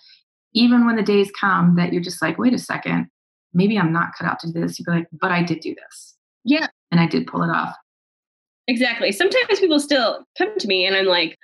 [0.55, 3.09] even when the days come that you're just like, wait a second,
[3.53, 5.75] maybe I'm not cut out to do this, you'd be like, but I did do
[5.75, 6.17] this.
[6.45, 6.69] Yeah.
[6.91, 7.77] And I did pull it off.
[8.67, 9.13] Exactly.
[9.13, 11.39] Sometimes people still come to me and I'm like,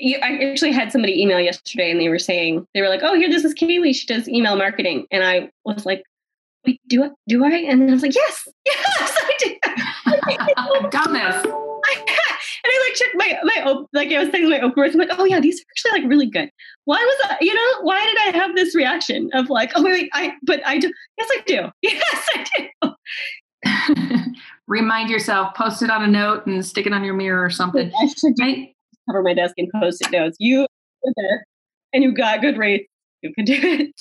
[0.00, 3.30] I actually had somebody email yesterday and they were saying, they were like, oh, here,
[3.30, 3.94] this is Kaylee.
[3.94, 5.06] She does email marketing.
[5.10, 6.04] And I was like,
[6.66, 7.10] wait, do I?
[7.28, 7.50] Do I?
[7.50, 9.56] And I was like, yes, yes, I do.
[10.84, 11.46] I've done this.
[12.66, 14.92] And I like checked my my like I was saying my Oprah.
[14.92, 16.50] I'm like, oh yeah, these are actually like really good.
[16.84, 19.92] Why was I, You know, why did I have this reaction of like, oh wait,
[19.92, 20.92] wait I but I do.
[21.18, 21.68] Yes, I do.
[21.82, 24.34] Yes, I do.
[24.66, 27.92] Remind yourself, post it on a note and stick it on your mirror or something.
[28.00, 28.72] I should I,
[29.08, 30.36] cover my desk and post it notes.
[30.40, 30.66] You
[31.16, 31.46] there
[31.92, 32.88] and you got good rates.
[33.22, 33.94] You can do it.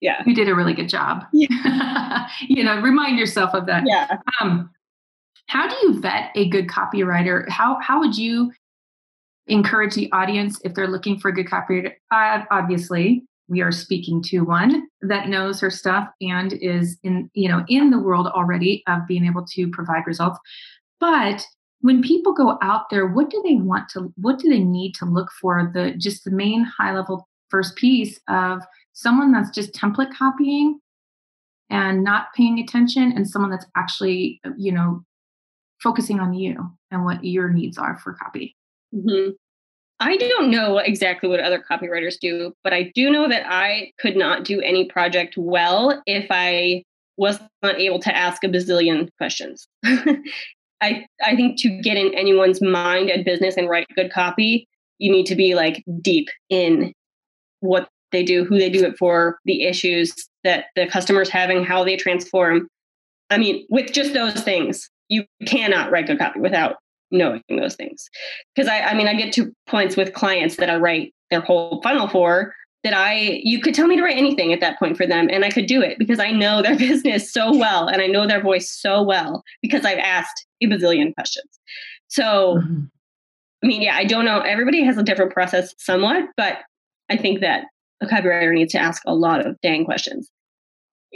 [0.00, 0.22] Yeah.
[0.26, 1.24] You did a really good job.
[1.32, 2.28] Yeah.
[2.48, 3.84] you know, remind yourself of that.
[3.86, 4.18] Yeah.
[4.40, 4.70] Um,
[5.46, 7.48] how do you vet a good copywriter?
[7.48, 8.52] How how would you
[9.46, 11.92] encourage the audience if they're looking for a good copywriter?
[12.10, 17.48] Uh, obviously, we are speaking to one that knows her stuff and is in you
[17.48, 20.38] know in the world already of being able to provide results.
[20.98, 21.46] But
[21.80, 24.12] when people go out there, what do they want to?
[24.16, 25.70] What do they need to look for?
[25.72, 28.62] The just the main high level first piece of
[28.94, 30.80] someone that's just template copying
[31.70, 35.04] and not paying attention and someone that's actually you know
[35.82, 38.56] focusing on you and what your needs are for copy.
[38.94, 39.30] Mm-hmm.
[39.98, 44.16] I don't know exactly what other copywriters do, but I do know that I could
[44.16, 46.82] not do any project well if I
[47.16, 49.66] was not able to ask a bazillion questions.
[50.82, 55.10] I I think to get in anyone's mind and business and write good copy, you
[55.10, 56.92] need to be like deep in
[57.60, 61.84] what they do, who they do it for, the issues that the customer's having, how
[61.84, 62.68] they transform.
[63.30, 66.76] I mean, with just those things, you cannot write good copy without
[67.10, 68.08] knowing those things.
[68.54, 71.80] Because I, I mean, I get to points with clients that I write their whole
[71.82, 75.06] funnel for that I, you could tell me to write anything at that point for
[75.06, 78.06] them and I could do it because I know their business so well and I
[78.06, 81.48] know their voice so well because I've asked a bazillion questions.
[82.08, 82.84] So, mm-hmm.
[83.64, 84.40] I mean, yeah, I don't know.
[84.40, 86.58] Everybody has a different process somewhat, but
[87.08, 87.64] I think that
[88.00, 90.30] a copywriter needs to ask a lot of dang questions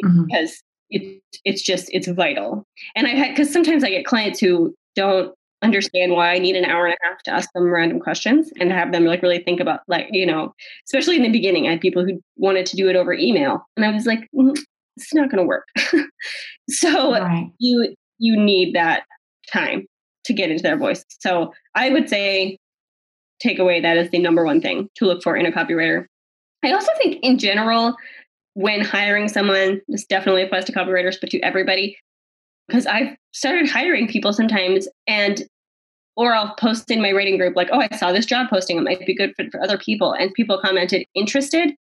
[0.05, 0.25] mm-hmm.
[0.25, 2.67] because it, it's just it's vital.
[2.95, 6.65] And i had because sometimes i get clients who don't understand why i need an
[6.65, 9.61] hour and a half to ask them random questions and have them like really think
[9.61, 10.55] about like you know
[10.89, 13.85] especially in the beginning i had people who wanted to do it over email and
[13.85, 14.57] i was like mm,
[15.01, 15.67] it's not going to work.
[16.69, 17.51] So right.
[17.59, 19.03] you you need that
[19.53, 19.87] time
[20.25, 21.05] to get into their voice.
[21.19, 22.59] So i would say
[23.41, 26.05] take away that is the number one thing to look for in a copywriter.
[26.63, 27.97] I also think in general
[28.55, 31.97] when hiring someone, this definitely applies to copywriters, but to everybody,
[32.67, 35.43] because I've started hiring people sometimes and
[36.17, 38.77] or I'll post in my writing group like, oh, I saw this job posting.
[38.77, 40.13] It might be good for, for other people.
[40.13, 41.75] And people commented interested.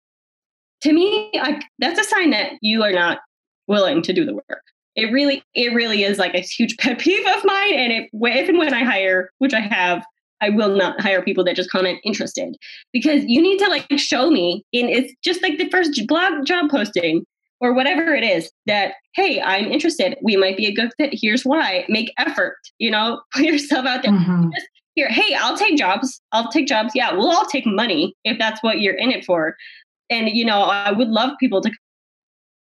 [0.82, 3.18] To me, I, that's a sign that you are not
[3.66, 4.62] willing to do the work.
[4.96, 7.74] It really, it really is like a huge pet peeve of mine.
[7.74, 10.04] And it, if and when I hire, which I have,
[10.40, 12.56] I will not hire people that just comment interested.
[12.92, 16.70] Because you need to like show me in it's just like the first blog job
[16.70, 17.24] posting.
[17.62, 20.16] or whatever it is that hey i'm interested.
[20.22, 21.10] We might be a good fit.
[21.12, 21.84] Here's why.
[21.88, 23.20] Make effort you know?
[23.34, 24.12] Put yourself out there.
[24.12, 24.48] Mm-hmm.
[24.94, 26.20] here hey i'll take jobs.
[26.32, 26.92] I'll take jobs.
[26.94, 29.56] Yeah we'll all take money if that's what you're in it for.
[30.08, 31.70] And you know i would love people to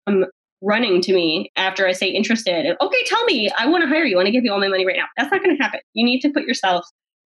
[0.06, 0.26] come
[0.62, 3.50] running to me after i say interested and, okay tell me.
[3.58, 4.16] I want to hire you.
[4.16, 5.06] I want to give you all my money right now.
[5.16, 5.80] That's not going to happen.
[5.94, 6.84] You need to put yourself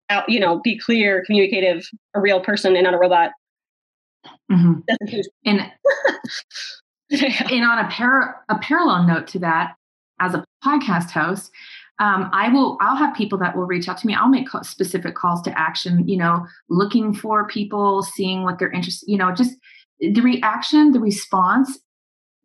[0.10, 3.32] out you know be clear communicative a real person and not a robot
[4.52, 4.80] mm-hmm.
[5.46, 5.72] and
[7.10, 9.76] and on a, par- a parallel note to that,
[10.20, 11.52] as a podcast host,
[12.00, 14.14] um, I will I'll have people that will reach out to me.
[14.14, 16.08] I'll make specific calls to action.
[16.08, 19.10] You know, looking for people, seeing what they're interested.
[19.10, 19.56] You know, just
[20.00, 21.80] the reaction, the response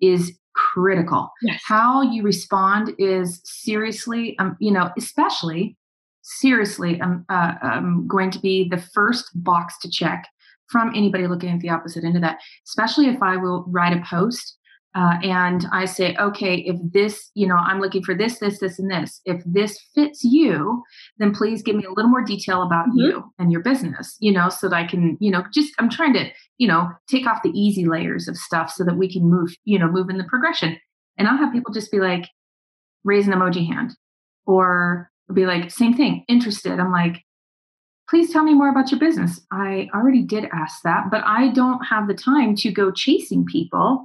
[0.01, 1.31] is critical.
[1.43, 1.61] Yes.
[1.67, 5.77] How you respond is seriously, um, you know, especially
[6.23, 10.27] seriously, um, uh, um, going to be the first box to check
[10.69, 14.03] from anybody looking at the opposite end of that, especially if I will write a
[14.09, 14.57] post
[14.95, 18.79] uh, and I say, okay, if this, you know, I'm looking for this, this, this,
[18.79, 19.23] and this.
[19.25, 20.83] If this fits you,
[21.17, 22.99] then please give me a little more detail about mm-hmm.
[22.99, 26.13] you and your business, you know, so that I can, you know, just, I'm trying
[26.15, 29.55] to, you know, take off the easy layers of stuff so that we can move,
[29.65, 30.79] you know, move in the progression.
[31.17, 32.29] And I'll have people just be like,
[33.03, 33.93] raise an emoji hand
[34.47, 36.79] or be like, same thing, interested.
[36.79, 37.25] I'm like,
[38.09, 39.41] please tell me more about your business.
[39.51, 44.05] I already did ask that, but I don't have the time to go chasing people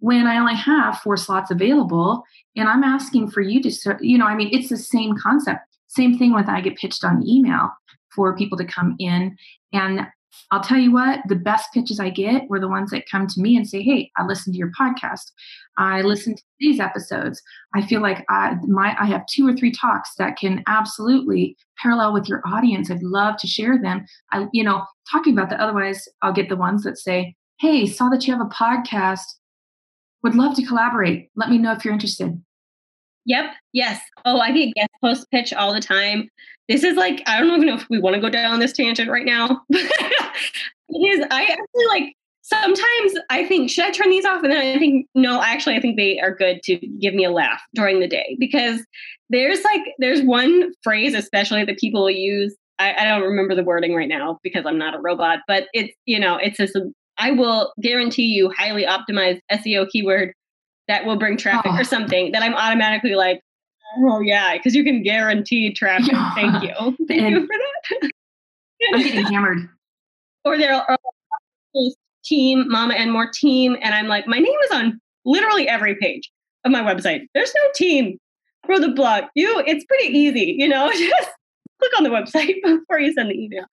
[0.00, 2.24] when I only have four slots available.
[2.56, 5.60] And I'm asking for you to, you know, I mean, it's the same concept.
[5.86, 7.70] Same thing with I get pitched on email
[8.14, 9.36] for people to come in.
[9.72, 10.06] And
[10.50, 13.40] I'll tell you what, the best pitches I get were the ones that come to
[13.40, 15.32] me and say, Hey, I listened to your podcast.
[15.78, 17.42] I listened to these episodes.
[17.74, 22.12] I feel like I, my, I have two or three talks that can absolutely parallel
[22.12, 22.90] with your audience.
[22.90, 24.04] I'd love to share them.
[24.32, 25.60] I, you know, talking about that.
[25.60, 29.24] Otherwise, I'll get the ones that say, Hey, saw that you have a podcast.
[30.22, 31.30] Would love to collaborate.
[31.36, 32.42] Let me know if you're interested.
[33.26, 33.46] Yep.
[33.72, 34.00] Yes.
[34.24, 36.28] Oh, I get guest post pitch all the time.
[36.68, 39.10] This is like, I don't even know if we want to go down this tangent
[39.10, 39.62] right now.
[39.70, 39.82] it
[40.90, 44.42] is, I actually like sometimes I think, should I turn these off?
[44.42, 47.30] And then I think, no, actually, I think they are good to give me a
[47.30, 48.84] laugh during the day because
[49.30, 52.54] there's like, there's one phrase, especially that people use.
[52.78, 55.92] I, I don't remember the wording right now because I'm not a robot, but it's,
[56.04, 56.72] you know, it's this,
[57.18, 60.34] I will guarantee you highly optimized SEO keyword
[60.88, 61.80] that will bring traffic oh.
[61.80, 63.40] or something that I'm automatically like,
[63.98, 66.12] oh yeah, because you can guarantee traffic.
[66.12, 66.34] Yeah.
[66.34, 66.96] Thank you.
[67.08, 67.56] Thank and you for
[68.00, 68.10] that.
[68.92, 69.68] I'm getting hammered.
[70.46, 70.98] Or there are
[72.22, 73.76] team, Mama and More team.
[73.80, 76.30] And I'm like, my name is on literally every page
[76.64, 77.26] of my website.
[77.34, 78.18] There's no team
[78.66, 79.24] for the blog.
[79.34, 81.30] You, it's pretty easy, you know, just
[81.84, 83.64] click on the website before you send the email.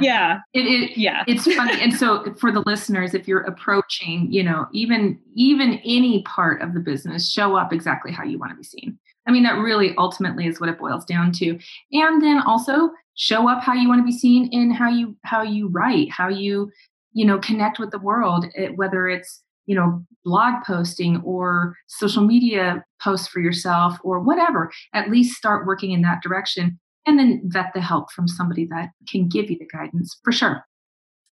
[0.00, 0.40] Yeah.
[0.52, 1.24] It, it, yeah.
[1.28, 1.80] It's funny.
[1.80, 6.74] and so for the listeners, if you're approaching, you know, even, even any part of
[6.74, 8.98] the business, show up exactly how you want to be seen.
[9.26, 11.58] I mean, that really ultimately is what it boils down to.
[11.92, 15.42] And then also show up how you want to be seen in how you, how
[15.42, 16.70] you write, how you
[17.12, 22.22] you know connect with the world eh, whether it's you know blog posting or social
[22.22, 27.42] media posts for yourself or whatever at least start working in that direction and then
[27.44, 30.64] vet the help from somebody that can give you the guidance for sure.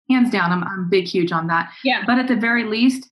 [0.09, 1.71] Hands down i'm, I'm big huge on that.
[1.83, 2.03] Yeah.
[2.05, 3.09] But at the very least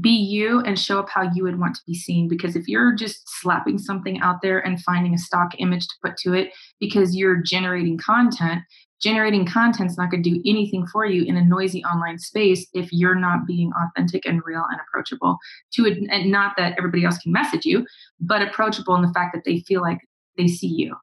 [0.00, 2.92] be you and show up how you would want to be seen because if you're
[2.92, 7.14] just slapping something out there and finding a stock image to put to it because
[7.14, 8.62] you're generating content
[9.00, 12.88] generating content's not going to do anything for you in a noisy online space if
[12.90, 15.38] you're not being authentic and real and approachable
[15.72, 17.86] to it and not that everybody else can message you
[18.18, 20.00] but approachable in the fact that they feel like
[20.36, 20.96] they see you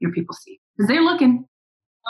[0.00, 1.44] your people see because they're looking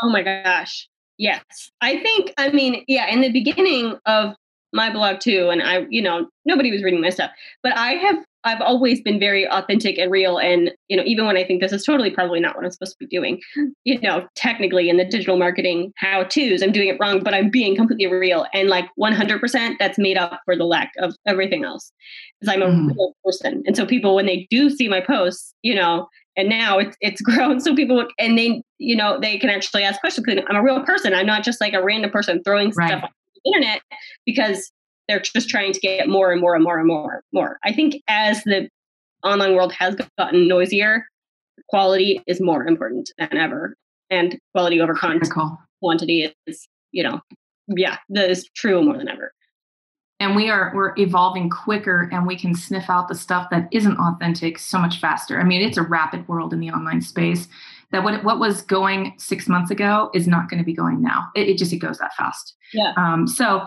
[0.03, 1.43] oh my gosh yes
[1.81, 4.35] i think i mean yeah in the beginning of
[4.73, 7.31] my blog too and i you know nobody was reading my stuff
[7.63, 10.39] but i have I've always been very authentic and real.
[10.39, 12.93] And, you know, even when I think this is totally probably not what I'm supposed
[12.93, 13.41] to be doing,
[13.85, 17.49] you know, technically in the digital marketing how to's, I'm doing it wrong, but I'm
[17.49, 18.47] being completely real.
[18.53, 21.91] And like 100% that's made up for the lack of everything else
[22.41, 22.89] because I'm a mm.
[22.89, 23.63] real person.
[23.67, 27.21] And so people, when they do see my posts, you know, and now it's it's
[27.23, 30.63] grown so people look and they you know they can actually ask questions i'm a
[30.63, 32.89] real person i'm not just like a random person throwing right.
[32.89, 33.11] stuff on
[33.45, 33.83] the internet
[34.27, 34.71] because
[35.09, 37.59] they're just trying to get more and more and more and more more.
[37.65, 38.69] I think as the
[39.23, 41.07] online world has gotten noisier
[41.69, 43.75] quality is more important than ever
[44.11, 44.95] and quality over
[45.81, 47.21] quantity is you know
[47.69, 49.33] yeah that is true more than ever
[50.25, 53.99] and we are we're evolving quicker and we can sniff out the stuff that isn't
[53.99, 57.47] authentic so much faster i mean it's a rapid world in the online space
[57.93, 61.29] that what, what was going six months ago is not going to be going now
[61.37, 63.65] it, it just it goes that fast yeah um, so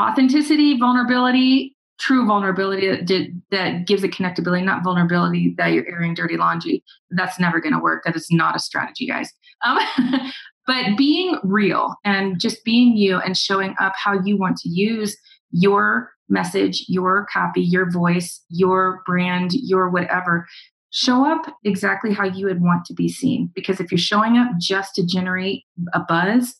[0.00, 6.36] authenticity, vulnerability, true vulnerability that, that gives a connectability, not vulnerability that you're airing dirty
[6.36, 6.82] laundry.
[7.10, 8.02] That's never going to work.
[8.04, 9.32] That is not a strategy, guys.
[9.64, 9.78] Um,
[10.66, 15.16] but being real and just being you and showing up how you want to use
[15.54, 20.46] your message, your copy, your voice, your brand, your whatever.
[20.90, 23.50] Show up exactly how you would want to be seen.
[23.54, 26.56] Because if you're showing up just to generate a buzz,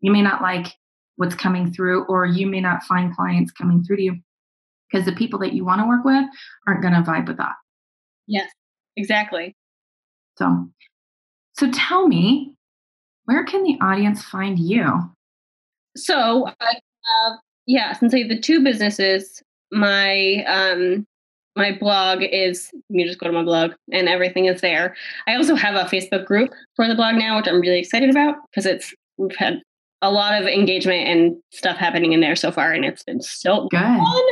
[0.00, 0.68] you may not like
[1.16, 4.16] what's coming through, or you may not find clients coming through to you
[4.90, 6.24] because the people that you want to work with
[6.66, 7.54] aren't going to vibe with that.
[8.26, 8.50] Yes,
[8.96, 9.56] exactly.
[10.36, 10.68] So,
[11.54, 12.54] so tell me,
[13.24, 15.10] where can the audience find you?
[15.96, 19.42] So I have, yeah, since I have the two businesses,
[19.72, 21.06] my um
[21.56, 24.94] my blog is you just go to my blog and everything is there.
[25.26, 28.36] I also have a Facebook group for the blog now, which I'm really excited about
[28.50, 29.62] because it's we've had
[30.02, 33.68] a lot of engagement and stuff happening in there so far, and it's been so
[33.70, 33.80] good.
[33.80, 34.22] Fun.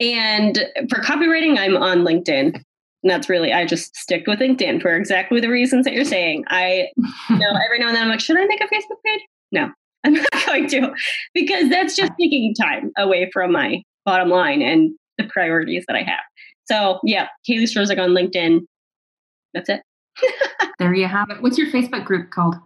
[0.00, 2.62] And for copywriting, I'm on LinkedIn.
[3.02, 6.44] And that's really, I just stick with LinkedIn for exactly the reasons that you're saying.
[6.48, 6.88] I
[7.30, 9.22] you know every now and then I'm like, should I make a Facebook page?
[9.52, 9.70] No,
[10.04, 10.92] I'm not going to,
[11.34, 16.02] because that's just taking time away from my bottom line and the priorities that I
[16.02, 16.20] have.
[16.64, 18.60] So yeah, Kaylee Strozek on LinkedIn.
[19.52, 19.82] That's it.
[20.78, 21.42] there you have it.
[21.42, 22.56] What's your Facebook group called?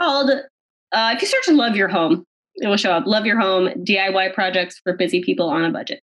[0.00, 0.30] Called
[0.92, 2.24] uh, if you search Love Your Home,
[2.56, 3.06] it will show up.
[3.06, 6.00] Love Your Home DIY projects for busy people on a budget.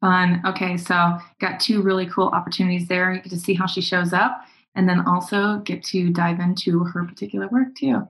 [0.00, 0.42] Fun.
[0.44, 3.12] Okay, so got two really cool opportunities there.
[3.12, 4.42] You get to see how she shows up
[4.74, 8.06] and then also get to dive into her particular work too.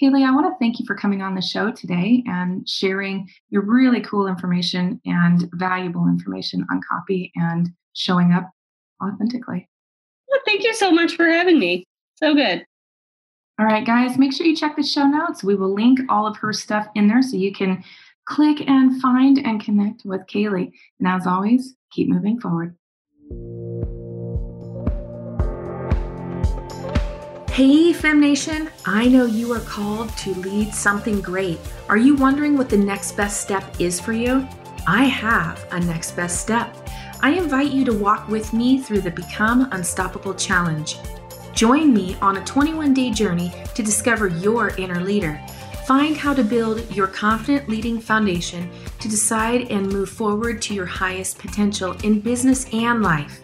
[0.00, 3.62] Kaylee, I want to thank you for coming on the show today and sharing your
[3.62, 8.50] really cool information and valuable information on copy and showing up
[9.02, 9.68] authentically.
[10.28, 11.84] Well, thank you so much for having me.
[12.16, 12.64] So good.
[13.58, 15.44] All right, guys, make sure you check the show notes.
[15.44, 17.84] We will link all of her stuff in there so you can
[18.26, 20.72] click and find and connect with Kaylee.
[20.98, 22.76] And as always, keep moving forward.
[27.60, 31.58] Hey, FemNation, I know you are called to lead something great.
[31.90, 34.48] Are you wondering what the next best step is for you?
[34.86, 36.74] I have a next best step.
[37.20, 40.96] I invite you to walk with me through the Become Unstoppable Challenge.
[41.52, 45.38] Join me on a 21 day journey to discover your inner leader.
[45.86, 50.86] Find how to build your confident leading foundation to decide and move forward to your
[50.86, 53.42] highest potential in business and life.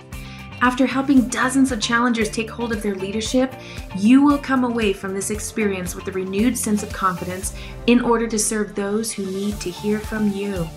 [0.66, 3.54] After helping dozens of challengers take hold of their leadership,
[3.96, 7.54] you will come away from this experience with a renewed sense of confidence
[7.86, 10.68] in order to serve those who need to hear from you.